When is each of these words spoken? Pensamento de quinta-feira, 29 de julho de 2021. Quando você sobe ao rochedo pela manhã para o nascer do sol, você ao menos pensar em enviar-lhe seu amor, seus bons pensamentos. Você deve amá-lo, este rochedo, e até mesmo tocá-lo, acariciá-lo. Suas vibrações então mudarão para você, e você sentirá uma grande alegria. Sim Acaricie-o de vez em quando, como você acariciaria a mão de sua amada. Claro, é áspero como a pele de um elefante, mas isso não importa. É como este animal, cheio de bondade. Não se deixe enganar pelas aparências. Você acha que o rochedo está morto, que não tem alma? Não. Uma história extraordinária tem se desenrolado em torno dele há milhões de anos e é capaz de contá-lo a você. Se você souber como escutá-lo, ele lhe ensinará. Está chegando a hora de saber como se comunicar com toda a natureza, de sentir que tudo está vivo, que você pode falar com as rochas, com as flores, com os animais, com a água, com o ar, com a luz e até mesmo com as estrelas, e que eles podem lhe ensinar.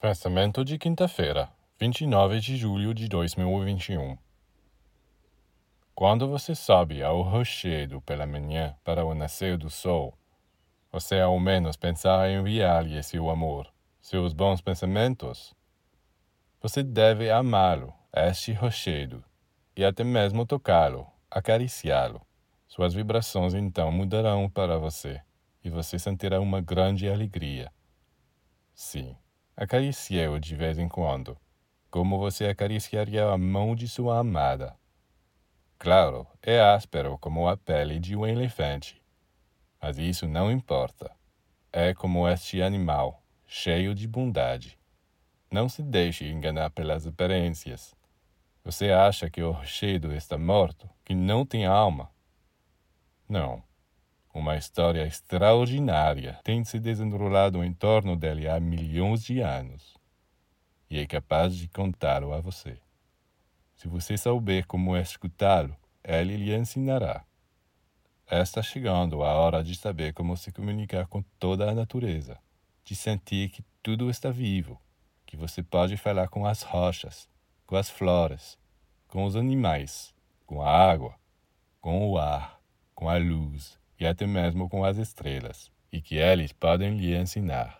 Pensamento 0.00 0.64
de 0.64 0.78
quinta-feira, 0.78 1.50
29 1.76 2.38
de 2.38 2.56
julho 2.56 2.94
de 2.94 3.08
2021. 3.08 4.16
Quando 5.92 6.28
você 6.28 6.54
sobe 6.54 7.02
ao 7.02 7.20
rochedo 7.20 8.00
pela 8.02 8.24
manhã 8.24 8.76
para 8.84 9.04
o 9.04 9.12
nascer 9.12 9.58
do 9.58 9.68
sol, 9.68 10.16
você 10.92 11.18
ao 11.18 11.36
menos 11.40 11.76
pensar 11.76 12.30
em 12.30 12.38
enviar-lhe 12.38 13.02
seu 13.02 13.28
amor, 13.28 13.66
seus 14.00 14.32
bons 14.32 14.60
pensamentos. 14.60 15.52
Você 16.62 16.84
deve 16.84 17.28
amá-lo, 17.28 17.92
este 18.14 18.52
rochedo, 18.52 19.24
e 19.76 19.84
até 19.84 20.04
mesmo 20.04 20.46
tocá-lo, 20.46 21.08
acariciá-lo. 21.28 22.24
Suas 22.68 22.94
vibrações 22.94 23.52
então 23.52 23.90
mudarão 23.90 24.48
para 24.48 24.78
você, 24.78 25.20
e 25.64 25.68
você 25.68 25.98
sentirá 25.98 26.40
uma 26.40 26.60
grande 26.60 27.08
alegria. 27.08 27.72
Sim 28.72 29.16
Acaricie-o 29.60 30.38
de 30.38 30.54
vez 30.54 30.78
em 30.78 30.88
quando, 30.88 31.36
como 31.90 32.16
você 32.16 32.46
acariciaria 32.46 33.28
a 33.28 33.36
mão 33.36 33.74
de 33.74 33.88
sua 33.88 34.20
amada. 34.20 34.78
Claro, 35.76 36.28
é 36.40 36.60
áspero 36.60 37.18
como 37.18 37.48
a 37.48 37.56
pele 37.56 37.98
de 37.98 38.14
um 38.14 38.24
elefante, 38.24 39.02
mas 39.82 39.98
isso 39.98 40.28
não 40.28 40.48
importa. 40.48 41.10
É 41.72 41.92
como 41.92 42.28
este 42.28 42.62
animal, 42.62 43.20
cheio 43.48 43.96
de 43.96 44.06
bondade. 44.06 44.78
Não 45.50 45.68
se 45.68 45.82
deixe 45.82 46.24
enganar 46.28 46.70
pelas 46.70 47.04
aparências. 47.04 47.96
Você 48.62 48.92
acha 48.92 49.28
que 49.28 49.42
o 49.42 49.50
rochedo 49.50 50.14
está 50.14 50.38
morto, 50.38 50.88
que 51.04 51.16
não 51.16 51.44
tem 51.44 51.66
alma? 51.66 52.08
Não. 53.28 53.60
Uma 54.38 54.56
história 54.56 55.04
extraordinária 55.04 56.38
tem 56.44 56.62
se 56.62 56.78
desenrolado 56.78 57.64
em 57.64 57.72
torno 57.72 58.14
dele 58.14 58.46
há 58.46 58.60
milhões 58.60 59.24
de 59.24 59.40
anos 59.40 59.96
e 60.88 60.96
é 61.00 61.06
capaz 61.08 61.56
de 61.56 61.66
contá-lo 61.66 62.32
a 62.32 62.40
você. 62.40 62.80
Se 63.74 63.88
você 63.88 64.16
souber 64.16 64.64
como 64.64 64.96
escutá-lo, 64.96 65.76
ele 66.04 66.36
lhe 66.36 66.54
ensinará. 66.54 67.24
Está 68.30 68.62
chegando 68.62 69.24
a 69.24 69.32
hora 69.34 69.64
de 69.64 69.74
saber 69.74 70.12
como 70.12 70.36
se 70.36 70.52
comunicar 70.52 71.08
com 71.08 71.20
toda 71.40 71.68
a 71.68 71.74
natureza, 71.74 72.38
de 72.84 72.94
sentir 72.94 73.50
que 73.50 73.64
tudo 73.82 74.08
está 74.08 74.30
vivo, 74.30 74.80
que 75.26 75.36
você 75.36 75.64
pode 75.64 75.96
falar 75.96 76.28
com 76.28 76.46
as 76.46 76.62
rochas, 76.62 77.28
com 77.66 77.74
as 77.74 77.90
flores, 77.90 78.56
com 79.08 79.24
os 79.24 79.34
animais, 79.34 80.14
com 80.46 80.62
a 80.62 80.70
água, 80.70 81.16
com 81.80 82.08
o 82.08 82.16
ar, 82.16 82.60
com 82.94 83.10
a 83.10 83.18
luz 83.18 83.77
e 83.98 84.06
até 84.06 84.26
mesmo 84.26 84.68
com 84.68 84.84
as 84.84 84.96
estrelas, 84.96 85.70
e 85.92 86.00
que 86.00 86.16
eles 86.16 86.52
podem 86.52 86.98
lhe 86.98 87.14
ensinar. 87.16 87.77